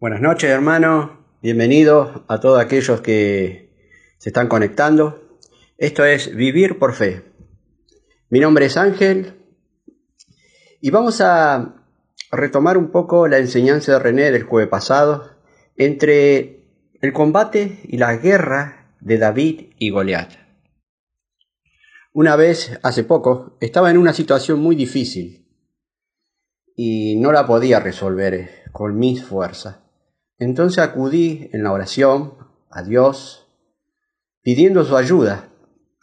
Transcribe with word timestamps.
Buenas 0.00 0.20
noches, 0.20 0.48
hermanos. 0.48 1.10
Bienvenidos 1.42 2.22
a 2.28 2.38
todos 2.38 2.60
aquellos 2.60 3.00
que 3.00 3.74
se 4.18 4.28
están 4.28 4.46
conectando. 4.46 5.40
Esto 5.76 6.04
es 6.04 6.36
Vivir 6.36 6.78
por 6.78 6.94
Fe. 6.94 7.24
Mi 8.30 8.38
nombre 8.38 8.66
es 8.66 8.76
Ángel 8.76 9.34
y 10.80 10.90
vamos 10.90 11.20
a 11.20 11.84
retomar 12.30 12.78
un 12.78 12.92
poco 12.92 13.26
la 13.26 13.38
enseñanza 13.38 13.90
de 13.90 13.98
René 13.98 14.30
del 14.30 14.44
jueves 14.44 14.68
pasado 14.68 15.32
entre 15.76 16.62
el 17.00 17.12
combate 17.12 17.80
y 17.82 17.96
la 17.96 18.14
guerra 18.18 18.94
de 19.00 19.18
David 19.18 19.72
y 19.80 19.90
Goliat. 19.90 20.30
Una 22.12 22.36
vez, 22.36 22.78
hace 22.84 23.02
poco, 23.02 23.56
estaba 23.60 23.90
en 23.90 23.98
una 23.98 24.12
situación 24.12 24.60
muy 24.60 24.76
difícil 24.76 25.44
y 26.76 27.16
no 27.16 27.32
la 27.32 27.48
podía 27.48 27.80
resolver 27.80 28.62
con 28.70 28.96
mis 28.96 29.24
fuerzas. 29.24 29.87
Entonces 30.38 30.78
acudí 30.78 31.50
en 31.52 31.64
la 31.64 31.72
oración 31.72 32.34
a 32.70 32.82
Dios, 32.82 33.48
pidiendo 34.42 34.84
su 34.84 34.96
ayuda. 34.96 35.48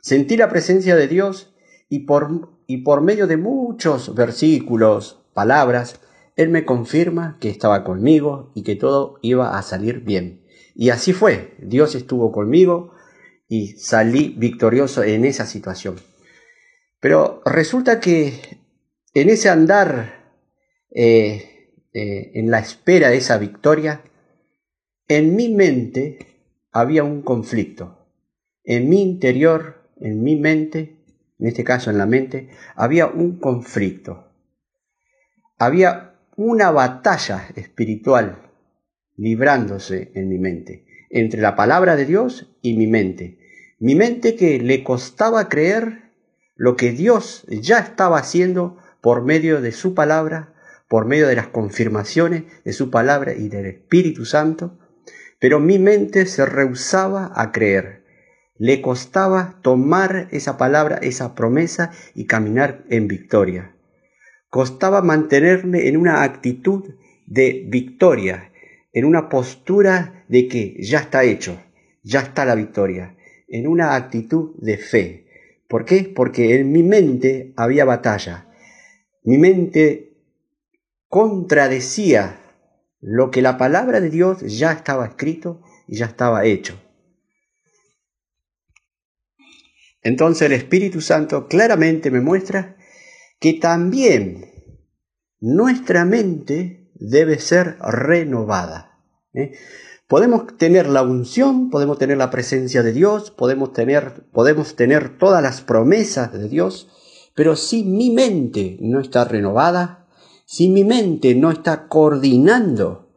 Sentí 0.01 0.35
la 0.37 0.49
presencia 0.49 0.95
de 0.95 1.07
Dios 1.07 1.53
y 1.89 1.99
por, 1.99 2.49
y 2.67 2.83
por 2.83 3.01
medio 3.01 3.27
de 3.27 3.37
muchos 3.37 4.13
versículos, 4.13 5.23
palabras, 5.33 6.01
Él 6.35 6.49
me 6.49 6.65
confirma 6.65 7.37
que 7.39 7.49
estaba 7.49 7.83
conmigo 7.83 8.51
y 8.55 8.63
que 8.63 8.75
todo 8.75 9.19
iba 9.21 9.57
a 9.57 9.61
salir 9.61 10.01
bien. 10.01 10.45
Y 10.75 10.89
así 10.89 11.13
fue. 11.13 11.55
Dios 11.59 11.95
estuvo 11.95 12.31
conmigo 12.31 12.91
y 13.47 13.77
salí 13.77 14.35
victorioso 14.37 15.03
en 15.03 15.23
esa 15.23 15.45
situación. 15.45 15.95
Pero 16.99 17.41
resulta 17.45 17.99
que 17.99 18.59
en 19.13 19.29
ese 19.29 19.49
andar, 19.49 20.33
eh, 20.91 21.71
eh, 21.93 22.31
en 22.33 22.51
la 22.51 22.59
espera 22.59 23.09
de 23.09 23.17
esa 23.17 23.37
victoria, 23.37 24.01
en 25.07 25.35
mi 25.35 25.49
mente 25.49 26.19
había 26.71 27.03
un 27.03 27.21
conflicto. 27.21 28.07
En 28.63 28.89
mi 28.89 29.01
interior, 29.01 29.83
en 29.99 30.23
mi 30.23 30.35
mente, 30.35 30.97
en 31.39 31.47
este 31.47 31.63
caso 31.63 31.91
en 31.91 31.97
la 31.97 32.05
mente, 32.05 32.49
había 32.75 33.07
un 33.07 33.39
conflicto. 33.39 34.31
Había 35.57 36.15
una 36.35 36.71
batalla 36.71 37.47
espiritual 37.55 38.41
librándose 39.15 40.11
en 40.15 40.27
mi 40.27 40.39
mente, 40.39 40.85
entre 41.09 41.41
la 41.41 41.55
palabra 41.55 41.95
de 41.95 42.05
Dios 42.05 42.57
y 42.61 42.75
mi 42.75 42.87
mente. 42.87 43.39
Mi 43.79 43.95
mente 43.95 44.35
que 44.35 44.59
le 44.59 44.83
costaba 44.83 45.47
creer 45.47 46.11
lo 46.55 46.75
que 46.75 46.91
Dios 46.91 47.45
ya 47.47 47.79
estaba 47.79 48.17
haciendo 48.17 48.77
por 49.01 49.23
medio 49.23 49.61
de 49.61 49.71
su 49.71 49.93
palabra, 49.93 50.53
por 50.89 51.05
medio 51.05 51.27
de 51.27 51.35
las 51.35 51.47
confirmaciones 51.47 52.43
de 52.63 52.73
su 52.73 52.89
palabra 52.89 53.33
y 53.33 53.49
del 53.49 53.67
Espíritu 53.67 54.25
Santo, 54.25 54.79
pero 55.45 55.59
mi 55.59 55.77
mente 55.77 56.25
se 56.25 56.43
rehusaba 56.43 57.31
a 57.35 57.51
creer. 57.51 58.03
Le 58.57 58.81
costaba 58.81 59.59
tomar 59.61 60.27
esa 60.31 60.57
palabra, 60.57 60.97
esa 61.03 61.35
promesa 61.35 61.91
y 62.15 62.25
caminar 62.25 62.83
en 62.89 63.07
victoria. 63.07 63.75
Costaba 64.49 65.03
mantenerme 65.03 65.87
en 65.87 65.97
una 65.97 66.23
actitud 66.23 66.95
de 67.27 67.63
victoria, 67.67 68.51
en 68.91 69.05
una 69.05 69.29
postura 69.29 70.25
de 70.29 70.47
que 70.47 70.77
ya 70.79 70.97
está 70.97 71.23
hecho, 71.23 71.61
ya 72.01 72.21
está 72.21 72.43
la 72.43 72.55
victoria, 72.55 73.15
en 73.47 73.67
una 73.67 73.95
actitud 73.95 74.55
de 74.57 74.79
fe. 74.79 75.27
¿Por 75.67 75.85
qué? 75.85 76.11
Porque 76.15 76.55
en 76.55 76.71
mi 76.71 76.81
mente 76.81 77.53
había 77.55 77.85
batalla. 77.85 78.47
Mi 79.23 79.37
mente 79.37 80.09
contradecía 81.07 82.39
lo 83.07 83.29
que 83.29 83.43
la 83.43 83.59
palabra 83.59 84.01
de 84.01 84.09
Dios 84.09 84.39
ya 84.41 84.71
estaba 84.71 85.05
escrito 85.05 85.61
y 85.87 85.97
ya 85.97 86.07
estaba 86.07 86.43
hecho. 86.45 86.81
Entonces 90.01 90.47
el 90.47 90.53
Espíritu 90.53 91.01
Santo 91.01 91.47
claramente 91.47 92.09
me 92.09 92.19
muestra 92.19 92.77
que 93.39 93.53
también 93.53 94.45
nuestra 95.39 96.03
mente 96.03 96.89
debe 96.95 97.37
ser 97.37 97.77
renovada. 97.79 98.97
¿eh? 99.35 99.51
Podemos 100.07 100.57
tener 100.57 100.87
la 100.87 101.03
unción, 101.03 101.69
podemos 101.69 101.99
tener 101.99 102.17
la 102.17 102.31
presencia 102.31 102.81
de 102.81 102.91
Dios, 102.91 103.29
podemos 103.29 103.71
tener, 103.71 104.23
podemos 104.31 104.75
tener 104.75 105.15
todas 105.19 105.43
las 105.43 105.61
promesas 105.61 106.33
de 106.33 106.49
Dios, 106.49 106.89
pero 107.35 107.55
si 107.55 107.83
mi 107.83 108.09
mente 108.09 108.77
no 108.81 108.99
está 108.99 109.25
renovada, 109.25 110.04
si 110.45 110.69
mi 110.69 110.83
mente 110.83 111.35
no 111.35 111.51
está 111.51 111.87
coordinando 111.87 113.09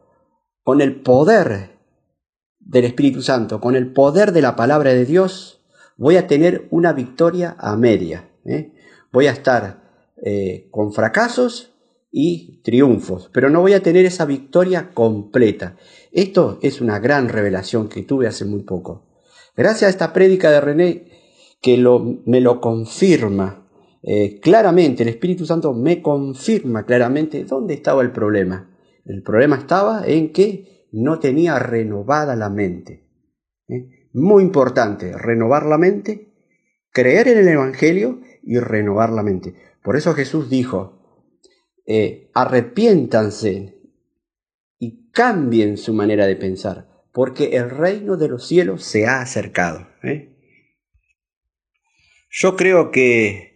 con 0.63 0.81
el 0.81 1.01
poder 1.01 1.77
del 2.59 2.85
Espíritu 2.85 3.21
Santo, 3.21 3.61
con 3.61 3.75
el 3.75 3.93
poder 3.93 4.31
de 4.31 4.41
la 4.41 4.55
palabra 4.55 4.93
de 4.93 5.05
Dios, 5.05 5.63
voy 5.97 6.17
a 6.17 6.27
tener 6.27 6.67
una 6.71 6.93
victoria 6.93 7.55
a 7.59 7.75
media. 7.75 8.29
¿eh? 8.45 8.73
Voy 9.11 9.27
a 9.27 9.31
estar 9.31 10.13
eh, 10.23 10.67
con 10.71 10.91
fracasos 10.91 11.73
y 12.11 12.61
triunfos, 12.63 13.29
pero 13.31 13.49
no 13.49 13.61
voy 13.61 13.73
a 13.73 13.83
tener 13.83 14.05
esa 14.05 14.25
victoria 14.25 14.91
completa. 14.93 15.77
Esto 16.11 16.59
es 16.61 16.81
una 16.81 16.99
gran 16.99 17.29
revelación 17.29 17.87
que 17.87 18.03
tuve 18.03 18.27
hace 18.27 18.45
muy 18.45 18.63
poco. 18.63 19.05
Gracias 19.55 19.83
a 19.83 19.89
esta 19.89 20.13
prédica 20.13 20.49
de 20.49 20.61
René 20.61 21.11
que 21.61 21.77
me 22.25 22.41
lo 22.41 22.61
confirma 22.61 23.68
eh, 24.01 24.39
claramente, 24.39 25.03
el 25.03 25.09
Espíritu 25.09 25.45
Santo 25.45 25.73
me 25.73 26.01
confirma 26.01 26.85
claramente 26.85 27.43
dónde 27.43 27.73
estaba 27.73 28.01
el 28.01 28.11
problema. 28.11 28.69
El 29.05 29.23
problema 29.23 29.57
estaba 29.57 30.05
en 30.05 30.31
que 30.31 30.87
no 30.91 31.19
tenía 31.19 31.59
renovada 31.59 32.35
la 32.35 32.49
mente. 32.49 33.05
¿eh? 33.67 34.07
Muy 34.13 34.43
importante, 34.43 35.17
renovar 35.17 35.65
la 35.65 35.77
mente, 35.77 36.33
creer 36.91 37.27
en 37.27 37.39
el 37.39 37.47
Evangelio 37.47 38.21
y 38.43 38.59
renovar 38.59 39.11
la 39.11 39.23
mente. 39.23 39.55
Por 39.83 39.95
eso 39.95 40.13
Jesús 40.13 40.49
dijo, 40.49 40.99
eh, 41.85 42.29
arrepiéntanse 42.33 43.81
y 44.77 45.09
cambien 45.11 45.77
su 45.77 45.93
manera 45.93 46.25
de 46.25 46.35
pensar, 46.35 46.87
porque 47.11 47.57
el 47.57 47.69
reino 47.69 48.15
de 48.15 48.29
los 48.29 48.47
cielos 48.47 48.83
se 48.83 49.07
ha 49.07 49.21
acercado. 49.21 49.87
Yo 52.29 52.55
creo 52.55 52.91
que 52.91 53.49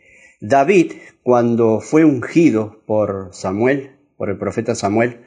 David, 0.45 0.91
cuando 1.23 1.79
fue 1.79 2.03
ungido 2.03 2.83
por 2.85 3.29
Samuel, 3.31 3.91
por 4.17 4.29
el 4.29 4.37
profeta 4.37 4.75
Samuel, 4.75 5.21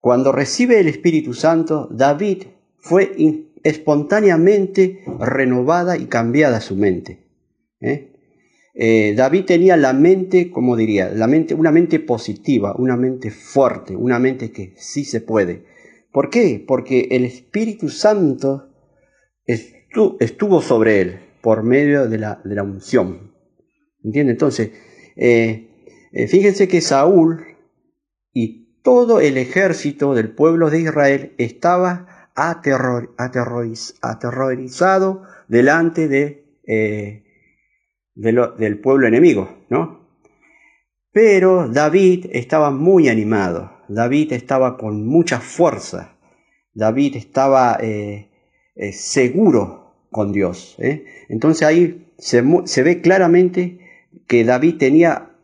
cuando 0.00 0.32
recibe 0.32 0.80
el 0.80 0.88
Espíritu 0.88 1.32
Santo, 1.32 1.86
David 1.92 2.42
fue 2.76 3.14
espontáneamente 3.62 5.04
renovada 5.20 5.96
y 5.96 6.06
cambiada 6.06 6.60
su 6.60 6.74
mente. 6.74 7.20
¿eh? 7.80 8.10
Eh, 8.74 9.14
David 9.16 9.44
tenía 9.44 9.76
la 9.76 9.92
mente, 9.92 10.50
como 10.50 10.74
diría, 10.74 11.10
la 11.10 11.28
mente, 11.28 11.54
una 11.54 11.70
mente 11.70 12.00
positiva, 12.00 12.74
una 12.76 12.96
mente 12.96 13.30
fuerte, 13.30 13.94
una 13.94 14.18
mente 14.18 14.50
que 14.50 14.74
sí 14.76 15.04
se 15.04 15.20
puede. 15.20 15.66
¿Por 16.10 16.30
qué? 16.30 16.64
Porque 16.66 17.06
el 17.12 17.24
Espíritu 17.24 17.88
Santo 17.90 18.70
estuvo 19.46 20.62
sobre 20.62 21.00
él 21.00 21.20
por 21.40 21.62
medio 21.62 22.08
de 22.08 22.18
la, 22.18 22.40
de 22.44 22.56
la 22.56 22.64
unción. 22.64 23.33
¿Entiende? 24.04 24.32
Entonces, 24.32 24.72
eh, 25.16 25.70
eh, 26.12 26.28
fíjense 26.28 26.68
que 26.68 26.82
Saúl 26.82 27.46
y 28.32 28.80
todo 28.82 29.20
el 29.20 29.36
ejército 29.38 30.14
del 30.14 30.30
pueblo 30.30 30.70
de 30.70 30.80
Israel 30.80 31.32
estaba 31.38 32.30
aterrorizado 32.36 35.22
delante 35.48 36.08
de, 36.08 36.44
eh, 36.66 37.24
del 38.14 38.78
pueblo 38.80 39.08
enemigo, 39.08 39.64
¿no? 39.70 40.04
Pero 41.10 41.68
David 41.68 42.26
estaba 42.32 42.70
muy 42.70 43.08
animado, 43.08 43.72
David 43.88 44.34
estaba 44.34 44.76
con 44.76 45.06
mucha 45.06 45.40
fuerza, 45.40 46.18
David 46.74 47.16
estaba 47.16 47.78
seguro 48.92 50.06
con 50.10 50.32
Dios. 50.32 50.76
Entonces 51.28 51.66
ahí 51.66 52.12
se 52.18 52.82
ve 52.82 53.00
claramente 53.00 53.83
que 54.26 54.44
David 54.44 54.76
tenía 54.78 55.34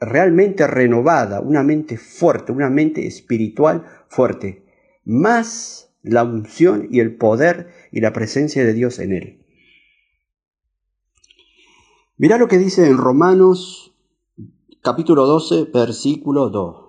realmente 0.00 0.66
renovada, 0.66 1.40
una 1.40 1.62
mente 1.62 1.98
fuerte, 1.98 2.52
una 2.52 2.70
mente 2.70 3.06
espiritual 3.06 3.84
fuerte, 4.08 4.64
más 5.04 5.90
la 6.02 6.24
unción 6.24 6.88
y 6.90 7.00
el 7.00 7.16
poder 7.16 7.68
y 7.92 8.00
la 8.00 8.12
presencia 8.12 8.64
de 8.64 8.72
Dios 8.72 8.98
en 8.98 9.12
él. 9.12 9.44
Mirá 12.16 12.38
lo 12.38 12.48
que 12.48 12.58
dice 12.58 12.86
en 12.86 12.96
Romanos 12.96 13.94
capítulo 14.82 15.26
12, 15.26 15.66
versículo 15.72 16.48
2. 16.50 16.86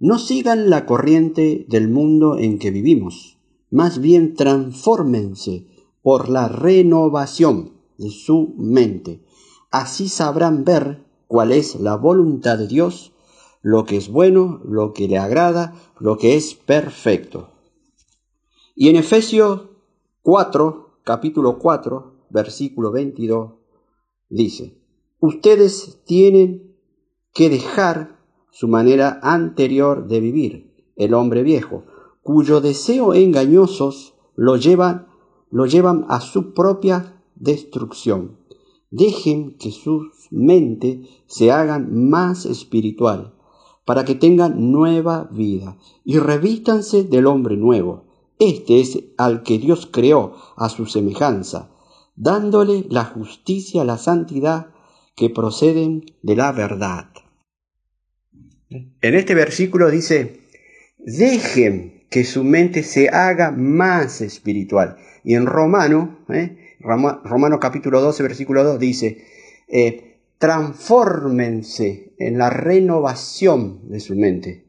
No 0.00 0.18
sigan 0.18 0.70
la 0.70 0.86
corriente 0.86 1.66
del 1.68 1.88
mundo 1.88 2.38
en 2.38 2.58
que 2.58 2.70
vivimos, 2.70 3.38
más 3.70 4.00
bien 4.00 4.34
transfórmense 4.34 5.66
por 6.02 6.28
la 6.28 6.48
renovación 6.48 7.72
de 7.96 8.10
su 8.10 8.54
mente 8.56 9.20
Así 9.70 10.08
sabrán 10.08 10.64
ver 10.64 11.04
cuál 11.26 11.52
es 11.52 11.78
la 11.78 11.96
voluntad 11.96 12.56
de 12.56 12.66
Dios, 12.66 13.12
lo 13.60 13.84
que 13.84 13.98
es 13.98 14.08
bueno, 14.08 14.60
lo 14.64 14.94
que 14.94 15.08
le 15.08 15.18
agrada, 15.18 15.74
lo 15.98 16.16
que 16.16 16.36
es 16.36 16.54
perfecto. 16.54 17.50
Y 18.74 18.88
en 18.88 18.96
Efesios 18.96 19.68
4, 20.22 21.00
capítulo 21.04 21.58
4, 21.58 22.14
versículo 22.30 22.92
22, 22.92 23.52
dice, 24.30 24.78
ustedes 25.20 26.00
tienen 26.04 26.74
que 27.34 27.50
dejar 27.50 28.16
su 28.50 28.68
manera 28.68 29.20
anterior 29.22 30.06
de 30.08 30.20
vivir, 30.20 30.92
el 30.96 31.12
hombre 31.12 31.42
viejo, 31.42 31.84
cuyo 32.22 32.60
deseo 32.60 33.12
engañosos 33.12 34.14
lo 34.34 34.56
llevan, 34.56 35.08
lo 35.50 35.66
llevan 35.66 36.06
a 36.08 36.20
su 36.20 36.54
propia 36.54 37.22
destrucción. 37.34 38.37
Dejen 38.90 39.56
que 39.58 39.70
su 39.70 40.10
mente 40.30 41.02
se 41.26 41.50
hagan 41.50 42.08
más 42.08 42.46
espiritual, 42.46 43.34
para 43.84 44.04
que 44.04 44.14
tengan 44.14 44.70
nueva 44.70 45.28
vida, 45.32 45.76
y 46.04 46.18
revístanse 46.18 47.04
del 47.04 47.26
hombre 47.26 47.56
nuevo. 47.56 48.04
Este 48.38 48.80
es 48.80 48.98
al 49.16 49.42
que 49.42 49.58
Dios 49.58 49.88
creó 49.90 50.34
a 50.56 50.68
su 50.68 50.86
semejanza, 50.86 51.70
dándole 52.16 52.86
la 52.88 53.04
justicia, 53.04 53.84
la 53.84 53.98
santidad 53.98 54.68
que 55.16 55.30
proceden 55.30 56.04
de 56.22 56.36
la 56.36 56.52
verdad. 56.52 57.10
En 58.70 59.14
este 59.14 59.34
versículo 59.34 59.90
dice, 59.90 60.40
dejen 60.98 62.06
que 62.10 62.24
su 62.24 62.44
mente 62.44 62.82
se 62.82 63.08
haga 63.08 63.50
más 63.50 64.20
espiritual. 64.20 64.96
Y 65.24 65.34
en 65.34 65.46
Romano, 65.46 66.18
¿eh? 66.28 66.67
Romano 66.80 67.60
capítulo 67.60 68.00
12, 68.00 68.22
versículo 68.22 68.64
2 68.64 68.78
dice, 68.78 69.24
eh, 69.68 70.20
transfórmense 70.38 72.14
en 72.18 72.38
la 72.38 72.50
renovación 72.50 73.88
de 73.90 74.00
su 74.00 74.14
mente 74.14 74.64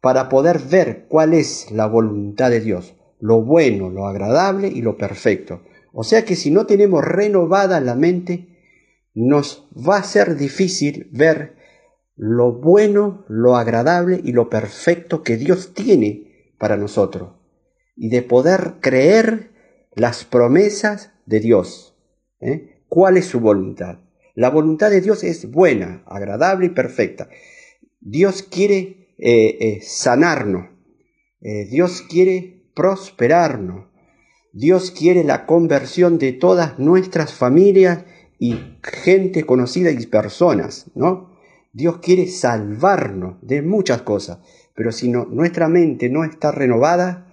para 0.00 0.28
poder 0.28 0.60
ver 0.60 1.06
cuál 1.08 1.34
es 1.34 1.70
la 1.70 1.86
voluntad 1.86 2.50
de 2.50 2.60
Dios, 2.60 2.94
lo 3.18 3.42
bueno, 3.42 3.90
lo 3.90 4.06
agradable 4.06 4.68
y 4.68 4.82
lo 4.82 4.96
perfecto. 4.96 5.62
O 5.92 6.04
sea 6.04 6.24
que 6.24 6.36
si 6.36 6.50
no 6.50 6.66
tenemos 6.66 7.04
renovada 7.04 7.80
la 7.80 7.94
mente, 7.94 8.46
nos 9.14 9.68
va 9.76 9.96
a 9.96 10.04
ser 10.04 10.36
difícil 10.36 11.08
ver 11.12 11.56
lo 12.16 12.52
bueno, 12.52 13.24
lo 13.28 13.56
agradable 13.56 14.20
y 14.22 14.32
lo 14.32 14.48
perfecto 14.48 15.22
que 15.22 15.36
Dios 15.36 15.74
tiene 15.74 16.52
para 16.58 16.76
nosotros 16.76 17.30
y 17.96 18.08
de 18.08 18.22
poder 18.22 18.76
creer 18.80 19.50
las 19.94 20.24
promesas 20.24 21.12
de 21.30 21.40
Dios. 21.40 21.96
¿eh? 22.40 22.82
¿Cuál 22.88 23.16
es 23.16 23.26
su 23.26 23.40
voluntad? 23.40 24.00
La 24.34 24.50
voluntad 24.50 24.90
de 24.90 25.00
Dios 25.00 25.24
es 25.24 25.50
buena, 25.50 26.02
agradable 26.06 26.66
y 26.66 26.70
perfecta. 26.70 27.28
Dios 28.00 28.42
quiere 28.42 29.14
eh, 29.18 29.56
eh, 29.60 29.80
sanarnos. 29.82 30.68
Dios 31.70 32.02
quiere 32.02 32.66
prosperarnos. 32.74 33.86
Dios 34.52 34.90
quiere 34.90 35.24
la 35.24 35.46
conversión 35.46 36.18
de 36.18 36.32
todas 36.32 36.78
nuestras 36.78 37.32
familias 37.32 38.04
y 38.38 38.58
gente 38.82 39.44
conocida 39.44 39.90
y 39.90 40.06
personas, 40.06 40.90
¿no? 40.94 41.30
Dios 41.72 42.00
quiere 42.00 42.26
salvarnos 42.26 43.36
de 43.40 43.62
muchas 43.62 44.02
cosas, 44.02 44.40
pero 44.74 44.92
si 44.92 45.08
nuestra 45.08 45.68
mente 45.68 46.10
no 46.10 46.24
está 46.24 46.52
renovada, 46.52 47.32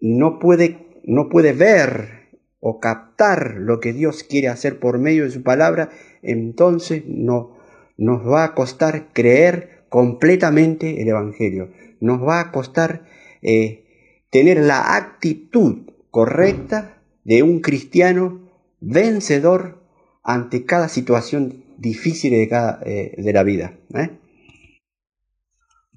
no 0.00 0.38
puede, 0.38 1.00
no 1.02 1.28
puede 1.28 1.52
ver 1.52 2.21
o 2.64 2.78
captar 2.78 3.56
lo 3.58 3.80
que 3.80 3.92
Dios 3.92 4.22
quiere 4.22 4.46
hacer 4.46 4.78
por 4.78 5.00
medio 5.00 5.24
de 5.24 5.32
su 5.32 5.42
palabra, 5.42 5.90
entonces 6.22 7.02
no, 7.08 7.58
nos 7.96 8.24
va 8.24 8.44
a 8.44 8.54
costar 8.54 9.08
creer 9.12 9.84
completamente 9.88 11.02
el 11.02 11.08
Evangelio. 11.08 11.72
Nos 11.98 12.22
va 12.22 12.38
a 12.38 12.52
costar 12.52 13.04
eh, 13.42 13.84
tener 14.30 14.60
la 14.60 14.94
actitud 14.94 15.90
correcta 16.12 17.02
de 17.24 17.42
un 17.42 17.58
cristiano 17.58 18.48
vencedor 18.80 19.82
ante 20.22 20.64
cada 20.64 20.88
situación 20.88 21.64
difícil 21.78 22.30
de, 22.30 22.48
cada, 22.48 22.80
eh, 22.86 23.16
de 23.18 23.32
la 23.32 23.42
vida. 23.42 23.76
¿eh? 23.92 24.10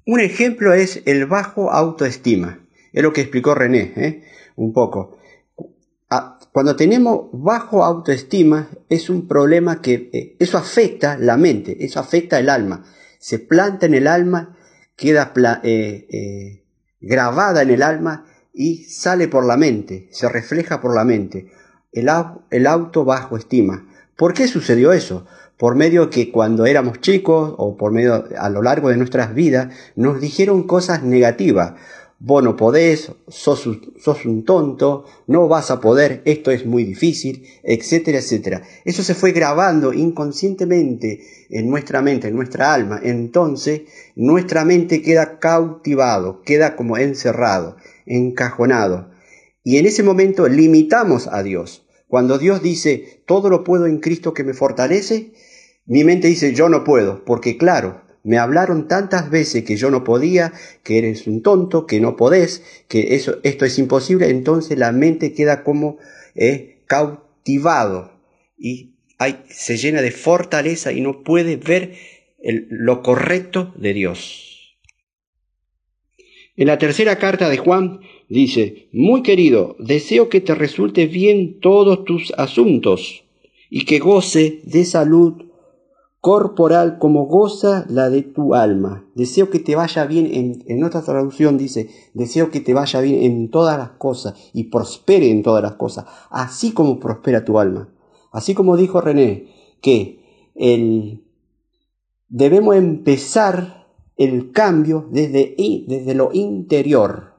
Un 0.04 0.18
ejemplo 0.18 0.74
es 0.74 1.00
el 1.06 1.26
bajo 1.26 1.70
autoestima. 1.70 2.66
Es 2.92 3.04
lo 3.04 3.12
que 3.12 3.20
explicó 3.20 3.54
René 3.54 4.24
un 4.56 4.72
poco. 4.72 5.16
Ah, 6.08 6.38
cuando 6.52 6.76
tenemos 6.76 7.28
bajo 7.32 7.84
autoestima 7.84 8.68
es 8.88 9.10
un 9.10 9.26
problema 9.26 9.82
que 9.82 10.36
eso 10.38 10.56
afecta 10.56 11.18
la 11.18 11.36
mente, 11.36 11.84
eso 11.84 11.98
afecta 11.98 12.38
el 12.38 12.48
alma. 12.48 12.84
Se 13.18 13.40
planta 13.40 13.86
en 13.86 13.94
el 13.94 14.06
alma, 14.06 14.56
queda 14.94 15.32
grabada 17.00 17.62
en 17.62 17.70
el 17.70 17.82
alma 17.82 18.24
y 18.52 18.84
sale 18.84 19.26
por 19.26 19.44
la 19.44 19.56
mente, 19.56 20.08
se 20.12 20.28
refleja 20.28 20.80
por 20.80 20.94
la 20.94 21.04
mente. 21.04 21.50
El, 21.92 22.08
el 22.50 22.66
auto 22.66 23.04
bajo 23.04 23.36
estima. 23.36 23.86
¿Por 24.16 24.32
qué 24.32 24.46
sucedió 24.48 24.92
eso? 24.92 25.26
Por 25.58 25.74
medio 25.74 26.08
que 26.08 26.30
cuando 26.30 26.66
éramos 26.66 27.00
chicos 27.00 27.54
o 27.58 27.76
por 27.76 27.90
medio 27.90 28.26
a 28.38 28.48
lo 28.48 28.62
largo 28.62 28.90
de 28.90 28.96
nuestras 28.96 29.34
vidas 29.34 29.74
nos 29.96 30.20
dijeron 30.20 30.66
cosas 30.66 31.02
negativas. 31.02 31.74
Vos 32.18 32.42
no 32.42 32.56
podés, 32.56 33.12
sos, 33.28 33.68
sos 33.98 34.24
un 34.24 34.44
tonto, 34.44 35.04
no 35.26 35.48
vas 35.48 35.70
a 35.70 35.80
poder, 35.80 36.22
esto 36.24 36.50
es 36.50 36.64
muy 36.64 36.84
difícil, 36.84 37.46
etcétera, 37.62 38.18
etcétera. 38.18 38.62
Eso 38.84 39.02
se 39.02 39.14
fue 39.14 39.32
grabando 39.32 39.92
inconscientemente 39.92 41.20
en 41.50 41.68
nuestra 41.68 42.00
mente, 42.00 42.28
en 42.28 42.36
nuestra 42.36 42.72
alma. 42.72 43.00
Entonces 43.02 43.82
nuestra 44.14 44.64
mente 44.64 45.02
queda 45.02 45.38
cautivado, 45.38 46.40
queda 46.42 46.74
como 46.74 46.96
encerrado 46.96 47.76
encajonado. 48.06 49.10
Y 49.62 49.78
en 49.78 49.86
ese 49.86 50.02
momento 50.02 50.48
limitamos 50.48 51.26
a 51.26 51.42
Dios. 51.42 51.86
Cuando 52.08 52.38
Dios 52.38 52.62
dice, 52.62 53.22
todo 53.26 53.50
lo 53.50 53.64
puedo 53.64 53.86
en 53.86 53.98
Cristo 53.98 54.32
que 54.32 54.44
me 54.44 54.54
fortalece, 54.54 55.32
mi 55.86 56.04
mente 56.04 56.28
dice, 56.28 56.54
yo 56.54 56.68
no 56.68 56.84
puedo, 56.84 57.24
porque 57.24 57.58
claro, 57.58 58.00
me 58.26 58.38
hablaron 58.38 58.88
tantas 58.88 59.30
veces 59.30 59.62
que 59.62 59.76
yo 59.76 59.88
no 59.88 60.02
podía, 60.02 60.52
que 60.82 60.98
eres 60.98 61.28
un 61.28 61.42
tonto, 61.42 61.86
que 61.86 62.00
no 62.00 62.16
podés, 62.16 62.64
que 62.88 63.14
eso, 63.14 63.38
esto 63.44 63.64
es 63.64 63.78
imposible, 63.78 64.28
entonces 64.30 64.76
la 64.76 64.90
mente 64.90 65.32
queda 65.32 65.62
como 65.62 65.98
eh, 66.34 66.82
cautivado 66.86 68.10
y 68.58 68.96
se 69.48 69.76
llena 69.76 70.02
de 70.02 70.10
fortaleza 70.10 70.92
y 70.92 71.02
no 71.02 71.22
puede 71.22 71.54
ver 71.54 71.94
lo 72.68 73.00
correcto 73.04 73.72
de 73.76 73.92
Dios. 73.92 74.76
En 76.56 76.66
la 76.66 76.78
tercera 76.78 77.16
carta 77.20 77.48
de 77.48 77.58
Juan 77.58 78.00
dice, 78.28 78.88
muy 78.90 79.22
querido, 79.22 79.76
deseo 79.78 80.28
que 80.28 80.40
te 80.40 80.56
resulte 80.56 81.06
bien 81.06 81.60
todos 81.60 82.04
tus 82.04 82.32
asuntos 82.36 83.22
y 83.70 83.84
que 83.84 84.00
goce 84.00 84.62
de 84.64 84.84
salud 84.84 85.45
corporal 86.26 86.98
como 86.98 87.26
goza 87.26 87.86
la 87.88 88.10
de 88.10 88.22
tu 88.22 88.56
alma. 88.56 89.04
Deseo 89.14 89.48
que 89.48 89.60
te 89.60 89.76
vaya 89.76 90.06
bien, 90.06 90.26
en, 90.26 90.64
en 90.66 90.82
otra 90.82 91.02
traducción 91.02 91.56
dice, 91.56 91.88
deseo 92.14 92.50
que 92.50 92.58
te 92.58 92.74
vaya 92.74 93.00
bien 93.00 93.22
en 93.22 93.48
todas 93.48 93.78
las 93.78 93.90
cosas 93.90 94.34
y 94.52 94.64
prospere 94.64 95.30
en 95.30 95.44
todas 95.44 95.62
las 95.62 95.74
cosas, 95.74 96.06
así 96.30 96.72
como 96.72 96.98
prospera 96.98 97.44
tu 97.44 97.60
alma. 97.60 97.90
Así 98.32 98.54
como 98.54 98.76
dijo 98.76 99.00
René, 99.00 99.52
que 99.80 100.50
el, 100.56 101.22
debemos 102.28 102.74
empezar 102.74 103.86
el 104.16 104.50
cambio 104.50 105.06
desde, 105.12 105.54
desde 105.86 106.14
lo 106.16 106.30
interior, 106.32 107.34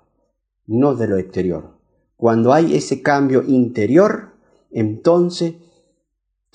no 0.66 0.96
de 0.96 1.08
lo 1.10 1.18
exterior. 1.18 1.74
Cuando 2.16 2.54
hay 2.54 2.74
ese 2.74 3.02
cambio 3.02 3.44
interior, 3.44 4.30
entonces 4.72 5.56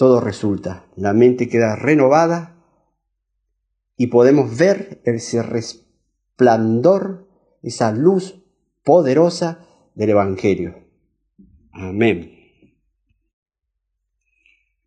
todo 0.02 0.18
resulta. 0.18 0.84
La 0.96 1.12
mente 1.12 1.48
queda 1.48 1.76
renovada 1.76 2.56
y 3.96 4.08
podemos 4.08 4.58
ver 4.58 5.00
ese 5.04 5.44
resplandor, 5.44 7.28
esa 7.62 7.92
luz 7.92 8.42
poderosa 8.82 9.64
del 9.94 10.10
Evangelio. 10.10 10.74
Amén. 11.70 12.32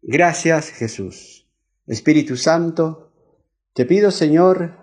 Gracias 0.02 0.72
Jesús. 0.72 1.50
Espíritu 1.88 2.36
Santo, 2.36 3.14
te 3.72 3.86
pido 3.86 4.12
Señor, 4.12 4.74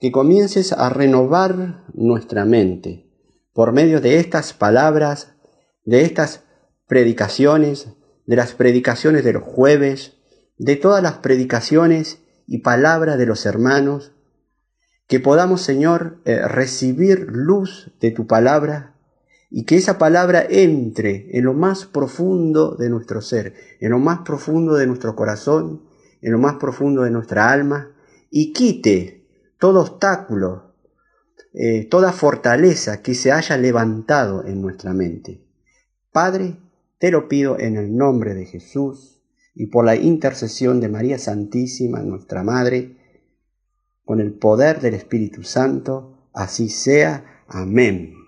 que 0.00 0.10
comiences 0.10 0.72
a 0.72 0.88
renovar 0.88 1.84
nuestra 1.92 2.46
mente 2.46 3.06
por 3.52 3.72
medio 3.72 4.00
de 4.00 4.18
estas 4.18 4.54
palabras, 4.54 5.36
de 5.84 6.04
estas 6.04 6.42
predicaciones, 6.86 7.98
de 8.32 8.36
las 8.36 8.54
predicaciones 8.54 9.24
de 9.24 9.34
los 9.34 9.42
jueves, 9.42 10.14
de 10.56 10.76
todas 10.76 11.02
las 11.02 11.18
predicaciones 11.18 12.20
y 12.46 12.60
palabras 12.60 13.18
de 13.18 13.26
los 13.26 13.44
hermanos, 13.44 14.12
que 15.06 15.20
podamos, 15.20 15.60
Señor, 15.60 16.16
eh, 16.24 16.40
recibir 16.48 17.26
luz 17.28 17.92
de 18.00 18.10
tu 18.10 18.26
palabra 18.26 18.94
y 19.50 19.66
que 19.66 19.76
esa 19.76 19.98
palabra 19.98 20.46
entre 20.48 21.36
en 21.36 21.44
lo 21.44 21.52
más 21.52 21.84
profundo 21.84 22.74
de 22.74 22.88
nuestro 22.88 23.20
ser, 23.20 23.52
en 23.80 23.90
lo 23.90 23.98
más 23.98 24.20
profundo 24.20 24.76
de 24.76 24.86
nuestro 24.86 25.14
corazón, 25.14 25.82
en 26.22 26.32
lo 26.32 26.38
más 26.38 26.54
profundo 26.54 27.02
de 27.02 27.10
nuestra 27.10 27.52
alma 27.52 27.90
y 28.30 28.54
quite 28.54 29.26
todo 29.58 29.82
obstáculo, 29.82 30.72
eh, 31.52 31.86
toda 31.90 32.12
fortaleza 32.12 33.02
que 33.02 33.14
se 33.14 33.30
haya 33.30 33.58
levantado 33.58 34.46
en 34.46 34.62
nuestra 34.62 34.94
mente. 34.94 35.44
Padre, 36.12 36.61
te 37.02 37.10
lo 37.10 37.26
pido 37.26 37.58
en 37.58 37.74
el 37.74 37.96
nombre 37.96 38.32
de 38.32 38.46
Jesús 38.46 39.20
y 39.56 39.66
por 39.66 39.84
la 39.84 39.96
intercesión 39.96 40.78
de 40.78 40.88
María 40.88 41.18
Santísima, 41.18 41.98
nuestra 41.98 42.44
Madre, 42.44 42.96
con 44.04 44.20
el 44.20 44.34
poder 44.34 44.80
del 44.80 44.94
Espíritu 44.94 45.42
Santo, 45.42 46.28
así 46.32 46.68
sea. 46.68 47.42
Amén. 47.48 48.21